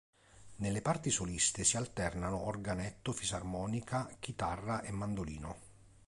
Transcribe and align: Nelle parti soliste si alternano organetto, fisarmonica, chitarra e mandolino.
Nelle 0.55 0.81
parti 0.81 1.11
soliste 1.11 1.63
si 1.63 1.77
alternano 1.77 2.47
organetto, 2.47 3.11
fisarmonica, 3.13 4.09
chitarra 4.17 4.81
e 4.81 4.89
mandolino. 4.91 5.57